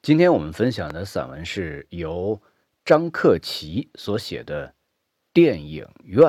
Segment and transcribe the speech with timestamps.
[0.00, 2.40] 今天我们分享的散文是由
[2.84, 4.68] 张克奇所写的
[5.32, 6.24] 《电影院》。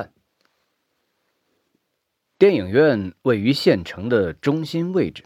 [2.39, 5.23] 电影院位于县城的中心位置，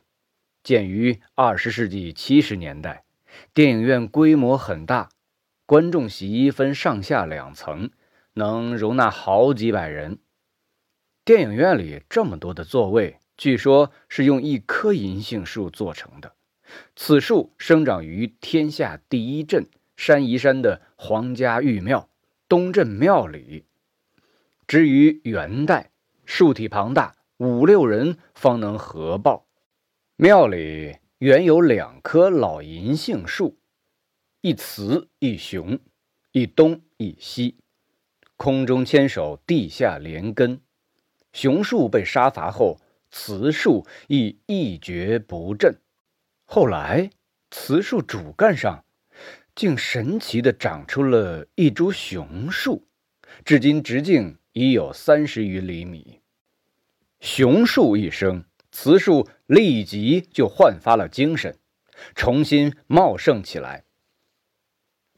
[0.62, 3.06] 建于二十世纪七十年代。
[3.54, 5.10] 电影院规模很大，
[5.66, 7.92] 观众席分上下两层，
[8.34, 10.20] 能容纳好几百人。
[11.24, 16.36] 电影院里这么多的座位，据说是用一棵银杏树做成的。
[16.96, 22.10] 此树生长于天下第一镇山宜山的皇家御庙
[22.48, 23.66] 东镇庙里。
[24.68, 25.92] 至于元代，
[26.26, 29.46] 树体庞大，五六人方能合抱。
[30.16, 33.58] 庙里原有两棵老银杏树，
[34.42, 35.80] 一雌一雄，
[36.32, 37.58] 一东一西，
[38.38, 40.62] 空中牵手，地下连根。
[41.34, 45.80] 雄树被杀伐后，雌树亦一蹶不振。
[46.56, 47.10] 后来，
[47.50, 48.86] 雌树主干上
[49.56, 52.88] 竟神奇地长出了一株雄树，
[53.44, 56.22] 至今直径已有三十余厘米。
[57.22, 61.58] 雄树一生，雌树立即就焕发了精神，
[62.14, 63.86] 重新茂盛起来。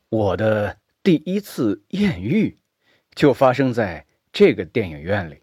[0.07, 2.57] 我的第一次艳遇
[3.13, 5.41] 就发生在这个电影院里，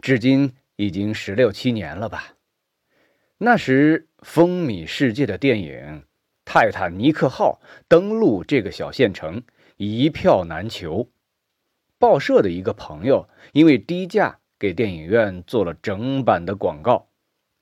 [0.00, 2.33] 至今已经十六七年了吧。
[3.44, 5.74] 那时风靡世界的电影
[6.46, 9.42] 《泰坦尼克号》登陆这个小县城，
[9.76, 11.10] 一票难求。
[11.98, 17.08] 报社的一个朋友因为低价给电影院做了整版的广告，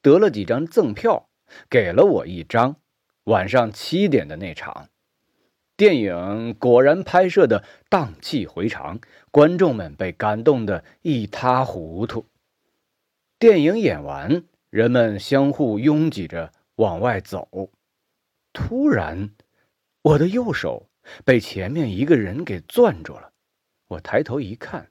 [0.00, 1.28] 得了几张赠票，
[1.69, 2.77] 给了我一张。
[3.25, 4.88] 晚上七点的那场
[5.77, 9.00] 电影果然拍摄的荡气回肠，
[9.33, 12.27] 观众们被感动得一塌糊涂。
[13.41, 14.44] 电影演完。
[14.73, 17.70] 人们相互拥挤着往外走，
[18.55, 19.28] 突然，
[20.01, 20.89] 我的右手
[21.27, 23.33] 被前面一个人给攥住了。
[23.89, 24.91] 我抬头一看，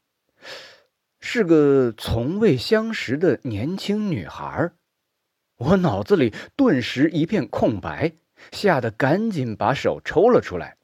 [1.20, 4.70] 是个从未相识的年轻女孩。
[5.58, 8.14] 我脑子里顿时一片空白，
[8.52, 10.78] 吓得赶紧把手抽了出来。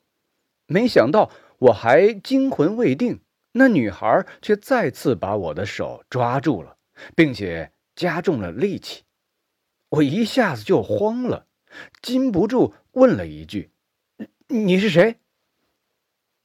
[0.66, 3.20] 没想到我还惊魂未定，
[3.52, 6.78] 那女孩却再次把我的手抓住了，
[7.16, 7.72] 并且。
[7.98, 9.06] 加重了力气，
[9.90, 11.48] 我一下子就慌了，
[12.00, 13.72] 禁不住问了一句
[14.48, 15.16] ：“你是谁？”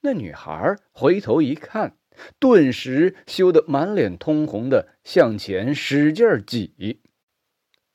[0.00, 1.98] 那女孩回头一看，
[2.38, 7.02] 顿时羞得满脸通红的向前使劲挤。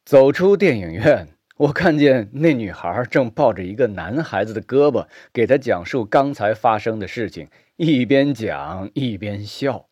[0.06, 9.87] 走出电影院，我看见那女孩正抱着一个男孩子的胳膊，给他讲述刚才发生的事情，一边讲一边笑。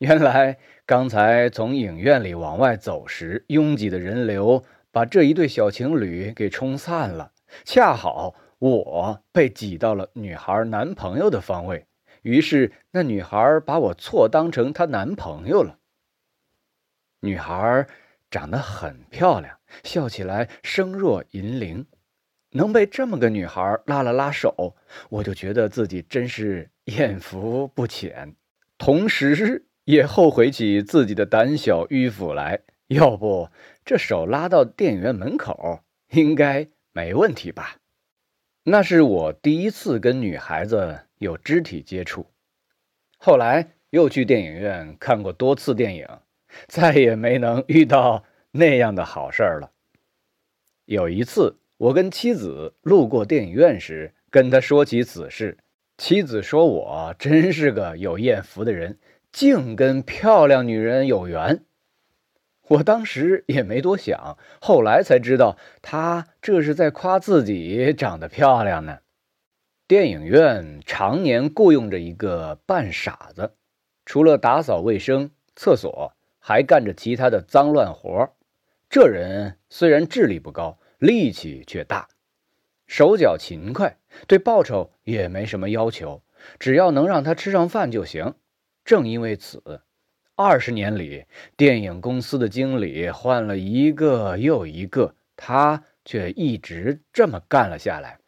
[0.00, 0.56] 原来
[0.86, 7.32] 刚才从影院里往外走时，拥挤的人流把这一对小情侣给冲散了。
[7.64, 11.86] 恰好我被挤到了女孩男朋友的方位，
[12.22, 15.76] 于是那女孩把我错当成她男朋友了。
[17.20, 17.86] 女孩
[18.30, 21.84] 长得很漂亮，笑起来声若银铃。
[22.52, 24.74] 能被这么个女孩拉了拉手，
[25.10, 28.34] 我就觉得自己真是艳福不浅，
[28.78, 29.66] 同时。
[29.90, 33.48] 也后悔起自己的胆小迂腐来，要不
[33.84, 35.80] 这手拉到电影院门口
[36.10, 37.78] 应该没问题吧？
[38.62, 42.26] 那是我第一次跟女孩子有肢体接触。
[43.18, 46.06] 后来又去电影院看过多次电影，
[46.68, 48.22] 再也没能遇到
[48.52, 49.72] 那样的好事儿了。
[50.84, 55.58] 有一次，我跟妻子路过电影院时，跟她说起此事，
[55.98, 58.96] 妻子说我真是个有艳福的人。
[59.32, 61.64] 竟跟漂亮女人有缘，
[62.68, 68.98] 我当时也没多想，后来才知道他这是在夸自己长得漂亮呢。
[69.86, 73.54] 电影院常年雇佣着一个半傻子，
[74.04, 78.30] 除了打扫卫生、厕所，还干着其他的脏乱活。
[78.88, 82.08] 这人虽然智力不高，力气却大，
[82.86, 83.96] 手脚勤快，
[84.26, 86.22] 对报酬也没什么要求，
[86.58, 88.34] 只要能让他吃上饭就行。
[88.90, 89.82] 正因为此，
[90.34, 91.24] 二十年里，
[91.56, 98.18] 电影公司的经理换了一个又一个，他却一直这么干了下来。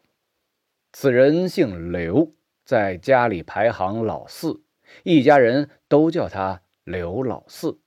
[0.93, 2.33] 此人姓刘，
[2.63, 4.61] 在家里排行老四，
[5.03, 7.81] 一家人都叫他刘老四。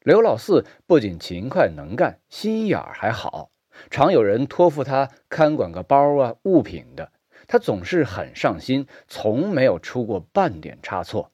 [0.00, 3.52] 刘老四不仅勤快能干，心眼儿还好，
[3.90, 7.12] 常有人托付他看管个包啊物品的，
[7.46, 11.30] 他总是很上心，从没有出过半点差错。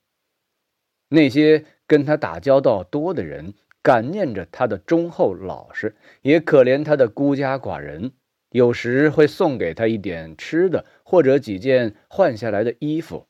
[1.12, 8.12] 那些跟他打交道多的人，感念着他的忠厚老实，也可怜他的孤家寡人。
[8.48, 13.26] 有时会送给他一点吃的，或者几件换下来的衣服。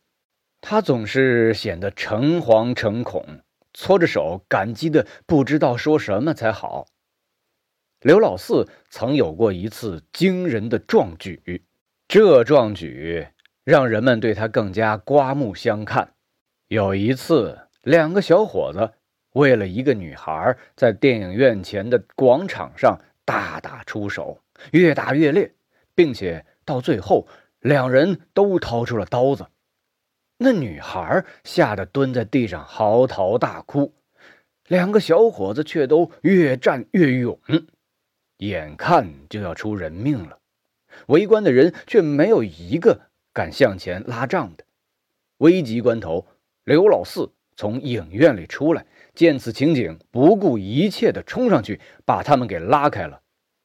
[0.61, 3.40] 他总是显得诚惶诚恐，
[3.75, 6.87] 搓着手，感激的不知道说什么才好。
[8.00, 11.64] 刘老四曾有过一次惊人的壮举，
[12.06, 13.26] 这壮举
[13.64, 16.14] 让人们对他更加刮目相看。
[16.69, 18.93] 有一次，两个小伙子
[19.32, 24.40] 为了一个女孩，在电影院前的广场上大打出手，
[24.70, 25.52] 越打越烈，
[25.94, 27.26] 并且到最后，
[27.58, 29.46] 两人都掏出了刀子。
[30.38, 33.94] 那女孩吓得蹲在地上嚎啕大哭，
[34.69, 37.40] 两个小伙子却都越战越勇，
[38.38, 40.38] 眼看就要出人命了。
[41.06, 43.00] 围观的人却没有一个
[43.32, 44.64] 敢向前拉仗的。
[45.38, 46.26] 危急关头，
[46.64, 48.84] 刘老四从影院里出来，
[49.14, 53.22] 见此情景，不顾一切地冲上去把他们给拉开了，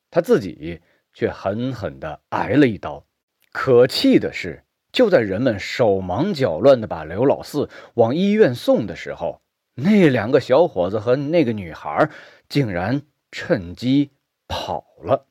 [0.10, 0.82] 他自己
[1.14, 3.06] 却狠狠地挨了一刀。
[3.52, 4.64] 可气的是。
[4.90, 9.42] 就在人们手忙脚乱地把刘老四往医院送的时候，
[9.76, 12.10] 那两个小伙子和那个女孩
[12.50, 14.12] 竟然趁机
[14.48, 15.28] 跑了。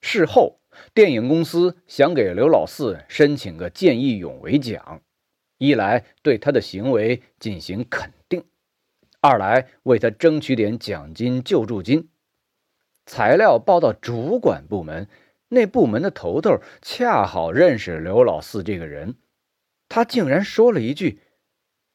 [0.00, 0.58] 事后，
[0.94, 5.02] 电影公司想给刘老四申请个见义勇为奖，
[5.58, 8.44] 一来对他的行为进行肯定，
[9.20, 12.08] 二来为他争取点奖金救助金。
[13.04, 15.06] 材料报到主管部门。
[15.50, 19.14] 那部门的头头恰好认识刘老四这个人，
[19.88, 21.22] 他竟然说了一句：“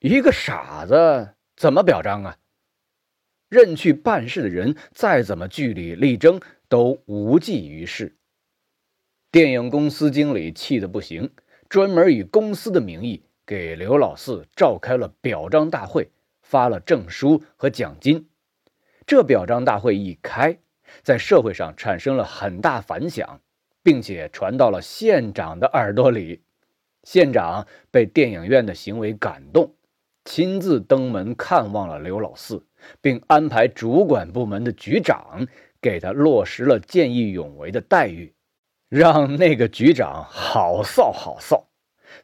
[0.01, 2.39] 一个傻子怎么表彰啊？”
[3.50, 8.18] 任去办事的人再怎么据理力争都无济于事。
[9.31, 11.31] 电影公司经理气得不行，
[11.69, 16.10] 专门以公司的名义给刘老四召开了表彰大会，
[16.42, 18.28] 发了证书和奖金。
[19.06, 20.60] 这表彰大会一开。
[21.01, 23.42] 在社会上产生了很大反响，
[23.81, 26.44] 并且传到了县长的耳朵里。
[27.04, 29.74] 县长被电影院的行为感动，
[30.24, 32.63] 亲自登门看望了刘老四，
[33.01, 35.48] 并安排主管部门的局长
[35.81, 38.36] 给他落实了见义勇为的待遇，
[38.88, 41.63] 让那个局长好臊好臊，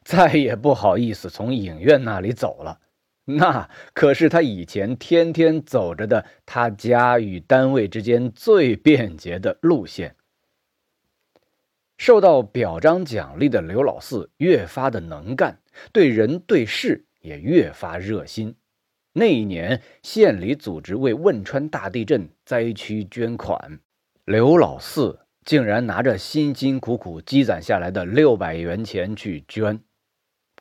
[0.02, 2.80] 再也不好意思从影院那里走了。
[3.24, 10.16] 那可是他以前天天走着的，他家与单位之间最便捷的路线。
[11.96, 15.60] 受到表彰奖励的刘老四越发的能干，
[15.92, 18.56] 对人对事也越发热心。
[19.12, 23.80] 那一年，县里组织为汶川大地震灾区捐款，
[24.24, 29.80] 刘老四竟然拿着辛辛苦苦积攒下来的六百元钱去捐。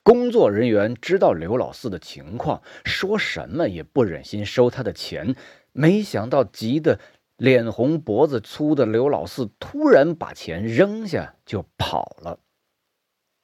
[0.01, 5.35] 工作人员知道刘老四的情况，说什么也不忍心收他的钱。
[5.71, 6.99] 没想到急得
[7.37, 12.39] 脸红脖子粗的刘老四突然把钱扔下就跑了。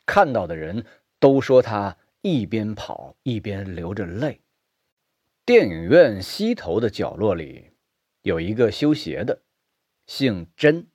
[0.05, 0.85] 看到的人
[1.19, 4.41] 都说他一边跑一边流着泪。
[5.45, 7.71] 电影院西头的角落里
[8.23, 9.41] 有一个修鞋的，
[10.07, 10.87] 姓甄，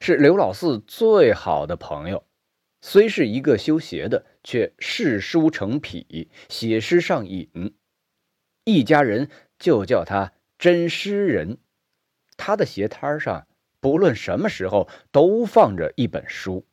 [0.00, 2.24] 是刘老四最好的朋友。
[2.80, 7.74] 虽是一个修鞋的，却嗜书成癖，写诗上瘾。
[8.64, 9.28] 一家人
[9.58, 11.58] 就叫他真诗人。
[12.36, 13.48] 他的鞋摊上，
[13.80, 16.66] 不论什么时候都放着一本书。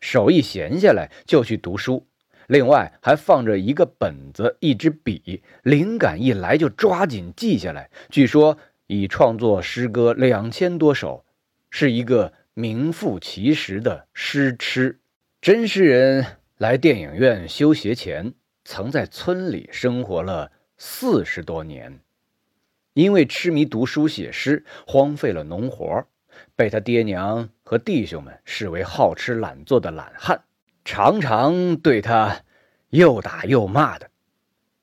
[0.00, 2.06] 手一闲下来就去读书，
[2.46, 7.90] 另外还放着一个本子、一支笔，灵感一来就抓紧记下来。
[8.08, 11.26] 据说已创作诗歌两千多首，
[11.70, 12.32] 是一个。
[12.58, 14.98] 名副其实的诗痴，
[15.40, 18.34] 真诗人来电影院修鞋前，
[18.64, 22.00] 曾在村里生活了四十多年，
[22.94, 26.04] 因为痴迷读书写诗，荒废了农活，
[26.56, 30.42] 被他爹娘和弟兄们视为好吃懒做的懒汉，
[30.84, 32.42] 常常对他
[32.88, 34.10] 又打又骂的，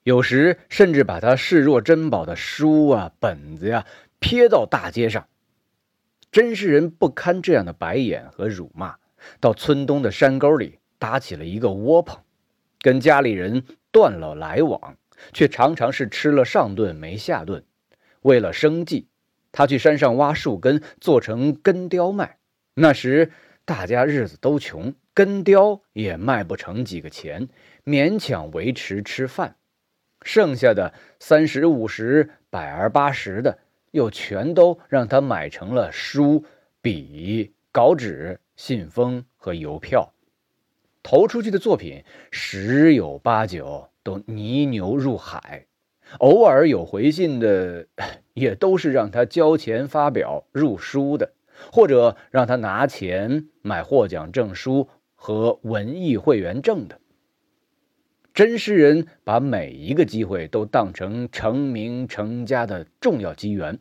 [0.02, 3.84] 有时甚至把他视若珍宝的书啊本子呀
[4.18, 5.28] 撇到大街上。
[6.36, 8.96] 真是人不堪这样的白眼和辱骂，
[9.40, 12.22] 到村东的山沟里搭起了一个窝棚，
[12.82, 14.98] 跟家里人断了来往，
[15.32, 17.64] 却常常是吃了上顿没下顿。
[18.20, 19.08] 为了生计，
[19.50, 22.36] 他去山上挖树根做成根雕卖。
[22.74, 23.32] 那时
[23.64, 27.48] 大家日子都穷，根雕也卖不成几个钱，
[27.82, 29.56] 勉强维持吃饭。
[30.20, 33.56] 剩下的三十五十、百儿八十的。
[33.90, 36.44] 又全都让他买成了书、
[36.80, 40.12] 笔、稿纸、信封和邮票，
[41.02, 45.66] 投出去的作品十有八九都泥牛入海，
[46.18, 47.86] 偶尔有回信的，
[48.34, 51.32] 也都是让他交钱发表入书的，
[51.72, 57.00] 或者让他拿钱买获奖证书和文艺会员证的。
[58.36, 63.78] 真诗人把每一个机会都当成成名成家的重要机缘，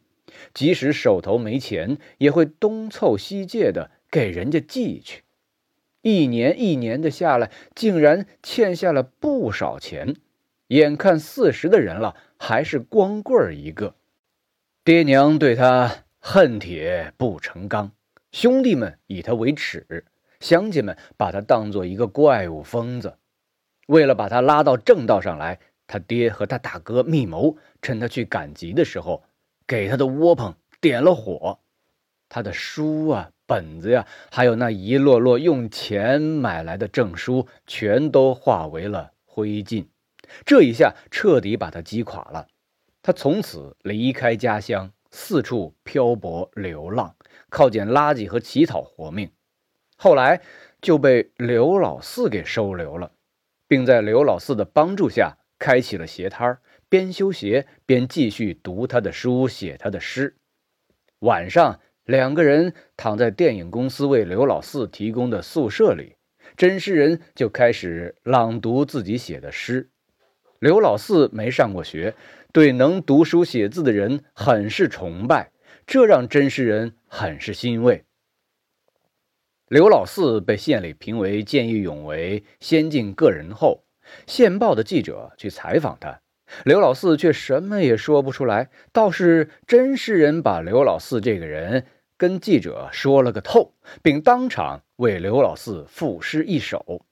[0.53, 5.23] 即使手头没钱，也会东凑西借的给人家寄去。
[6.03, 10.15] 一年一年的下来，竟然欠下了不少钱。
[10.67, 13.95] 眼看四十的人了，还是光棍一个。
[14.85, 17.91] 爹娘对他恨铁不成钢，
[18.31, 20.05] 兄弟们以他为耻，
[20.39, 23.17] 乡亲们把他当做一个怪物疯子。
[23.87, 29.23] 为了把他拉到正道上来，他爹和他大哥密谋，趁他去赶集的时候，
[29.67, 31.59] 给他的窝棚点了火。
[32.27, 39.85] 他的书啊、本子呀，还有那一摞摞用钱买来的证书，全都化为了灰烬。
[40.43, 42.47] 这一下彻底把他击垮了。
[43.03, 47.15] 他从此离开家乡，四处漂泊流浪，
[47.49, 49.29] 靠捡垃圾和乞讨活命。
[49.95, 50.41] 后来
[50.81, 53.11] 就被刘老四给收留了。
[53.67, 60.35] 并在刘老四的帮助下开起了鞋摊儿，边修鞋边继续读他的书，写他的诗。
[61.19, 66.15] 晚上，两个人躺在电影公司为刘老四提供的宿舍里，
[66.55, 69.89] 真诗人就开始朗读自己写的诗。
[70.59, 72.15] 刘老四没上过学，
[72.53, 75.51] 对能读书写字的人很是崇拜，
[75.87, 78.05] 这让真诗人很是欣慰。
[79.67, 83.83] 刘老四被县里评为见义勇为、先进个人后，
[84.27, 86.21] 县报的记者去采访他，
[86.65, 88.69] 刘老四却什么也说不出来。
[88.93, 97.03] 倒是真诗人把刘老四这个人跟记者说了个透，并当场为刘老四赋诗一首。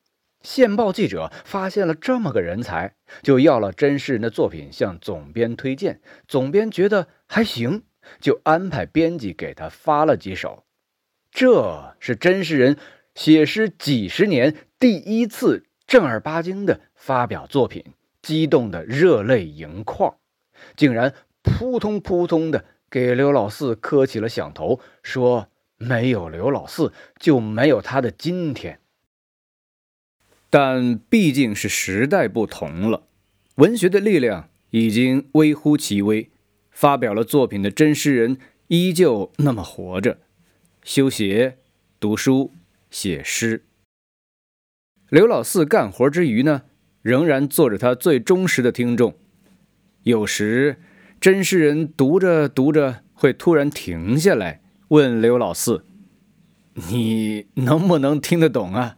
[0.43, 2.93] 县报记者发现了这么个人才，
[3.23, 6.01] 就要了真诗人的作品向总编推荐。
[6.27, 7.81] 总编觉得还行，
[8.21, 10.65] 就安排编辑给他发了几首。
[11.33, 12.77] 这是真诗人
[13.15, 17.83] 写诗几十年第一次正儿八经的发表作品，
[18.21, 20.15] 激动的热泪盈眶，
[20.75, 28.79] 竟然扑通扑通的给刘老四磕起了响头，说：“没有刘老四，就没有他的今天。”
[30.51, 33.07] 但毕竟是时代不同了，
[33.55, 36.29] 文学的力量已经微乎其微，
[36.69, 38.37] 发表了作品的真诗人
[38.67, 40.19] 依旧那么活着。
[40.83, 41.59] 修鞋、
[41.97, 42.51] 读书、
[42.91, 43.63] 写诗。
[45.09, 46.63] 刘老四干活之余呢，
[47.01, 49.15] 仍然做着他最忠实的听众。
[50.03, 50.81] 有时，
[51.21, 55.85] 真诗人读着读着，会突然停下来，问刘老四
[56.91, 58.97] ：“你能不能听得懂啊？”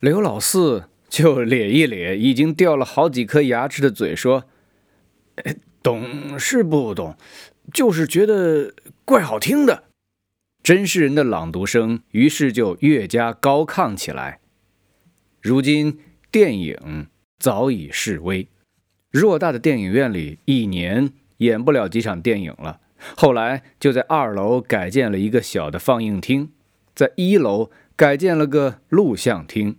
[0.00, 4.44] 刘老四就咧一咧已经掉了好几颗牙齿的嘴，说
[5.82, 7.16] ：“懂是不懂，
[7.70, 8.72] 就是觉得
[9.04, 9.84] 怪好听的。”
[10.68, 14.40] 真诗人的朗读声于是就越加高亢起来。
[15.40, 15.98] 如今
[16.30, 17.06] 电影
[17.38, 18.48] 早已式微，
[19.10, 21.08] 偌大的电影院里一年
[21.38, 22.80] 演不了几场电影了。
[23.16, 26.52] 后来就在二楼改建了一个小的放映厅，
[26.94, 29.78] 在一楼改建了个录像厅，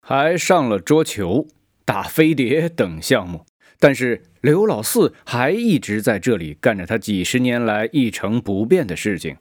[0.00, 1.46] 还上了桌球、
[1.84, 3.44] 打飞碟等项目。
[3.78, 9.36] 但是刘老四还一直在这里干着他几十年来一成不变的事情。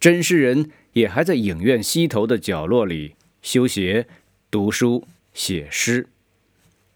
[0.00, 4.08] 真诗人也还在影院西头的角落里修鞋、
[4.50, 6.08] 读书、写诗。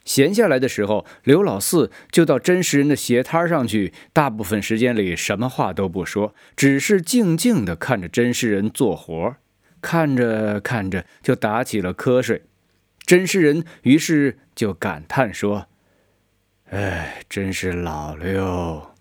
[0.07, 3.93] 闲下来的时候，刘老四就到真诗人的鞋摊上去。
[4.13, 9.37] 大部分时间里，什么话都不说，只是静静地看着真诗人做活。
[9.83, 12.43] 看着看着，就打起了瞌睡。
[13.05, 15.67] 真诗人于是就感叹说
[16.71, 18.95] ：“哎，真是老了哟。”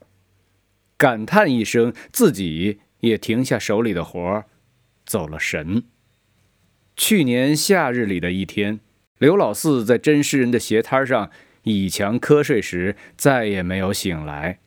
[0.98, 2.80] 感叹一声，自己。
[3.04, 4.46] 也停下手里的活儿，
[5.06, 5.84] 走了神。
[6.96, 8.80] 去年夏日里的一天，
[9.18, 11.30] 刘老四在真诗人的鞋摊上
[11.64, 14.60] 倚墙瞌睡时，再也没有醒来。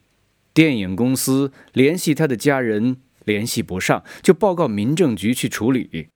[0.52, 6.09] 电影公司联系他的家人，联系不上，就报告民政局去处理。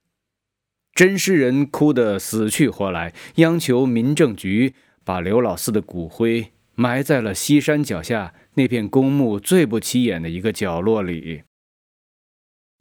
[0.93, 11.43] 真诗人哭得死去活来，央求民政局把刘老四的骨灰埋在了西山脚下那片公墓最不起眼的一个角落里。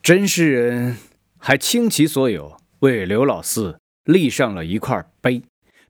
[0.02, 0.96] 真诗人
[1.36, 5.42] 还倾其所有为刘老四立上了一块碑，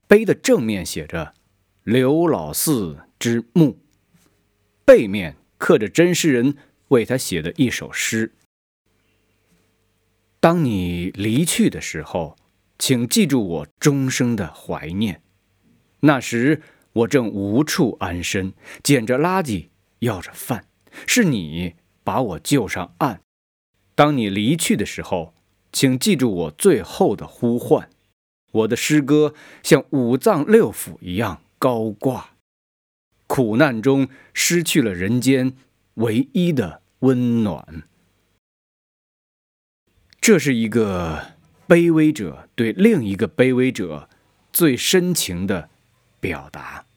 [0.05, 1.33] 碑的正面写着
[1.83, 3.79] “刘老四之墓”，
[4.83, 6.57] 背面刻着真诗人
[6.89, 8.33] 为他写的一首诗
[10.41, 12.35] ：“当你离去的时候，
[12.77, 15.21] 请记住我终生的怀念。
[16.01, 18.51] 那时我正无处安身，
[18.83, 20.65] 捡着垃圾，要着饭，
[21.07, 23.21] 是你把我救上岸。”
[24.01, 25.31] 当你离去的时候，
[25.71, 27.87] 请记住我最后的呼唤。
[28.51, 32.31] 我的诗歌像五脏六腑一样高挂，
[33.27, 35.53] 苦难中失去了人间
[35.93, 37.83] 唯一的温暖。
[40.19, 41.33] 这是一个
[41.67, 44.09] 卑微者对另一个卑微者
[44.51, 45.69] 最深情的
[46.19, 46.87] 表达。